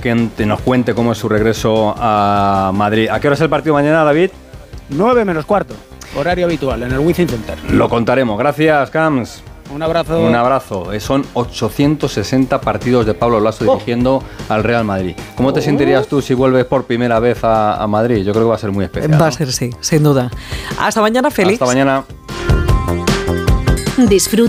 nos 0.46 0.60
cuente 0.60 0.94
cómo 0.94 1.12
es 1.12 1.18
su 1.18 1.28
regreso 1.28 1.94
a 1.96 2.70
Madrid. 2.74 3.08
¿A 3.10 3.20
qué 3.20 3.28
hora 3.28 3.34
es 3.34 3.40
el 3.40 3.50
partido 3.50 3.74
mañana, 3.74 4.04
David? 4.04 4.30
9 4.90 5.24
menos 5.24 5.46
cuarto, 5.46 5.74
horario 6.16 6.46
habitual, 6.46 6.82
en 6.82 6.92
el 6.92 6.98
Wizzing 6.98 7.28
Center. 7.28 7.58
Lo 7.70 7.88
contaremos. 7.88 8.38
Gracias, 8.38 8.90
Cams. 8.90 9.42
Un 9.72 9.82
abrazo. 9.82 10.20
Un 10.20 10.34
abrazo. 10.34 10.92
Eh, 10.92 10.98
son 10.98 11.24
860 11.34 12.60
partidos 12.60 13.06
de 13.06 13.14
Pablo 13.14 13.38
Lasso 13.38 13.64
oh. 13.66 13.74
dirigiendo 13.74 14.22
al 14.48 14.64
Real 14.64 14.84
Madrid. 14.84 15.14
¿Cómo 15.36 15.52
te 15.52 15.60
oh. 15.60 15.62
sentirías 15.62 16.08
tú 16.08 16.20
si 16.20 16.34
vuelves 16.34 16.64
por 16.64 16.84
primera 16.84 17.20
vez 17.20 17.44
a, 17.44 17.80
a, 17.80 17.86
Madrid? 17.86 18.24
Yo 18.24 18.32
creo 18.32 18.46
que 18.46 18.50
va 18.50 18.56
a 18.56 18.58
ser 18.58 18.72
muy 18.72 18.84
especial. 18.84 19.20
Va 19.20 19.28
a 19.28 19.32
ser, 19.32 19.52
sí, 19.52 19.70
sin 19.80 20.02
duda. 20.02 20.30
Hasta 20.78 21.00
mañana, 21.00 21.30
Félix. 21.30 21.54
Hasta 21.54 21.66
mañana. 21.66 22.04
Disfruta 24.06 24.40